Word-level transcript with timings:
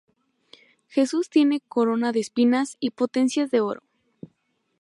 Jesús 0.87 1.29
tiene 1.29 1.59
corona 1.67 2.11
de 2.11 2.21
espinas 2.21 2.75
y 2.79 2.89
potencias 2.89 3.51
de 3.51 3.61
oro. 3.61 3.83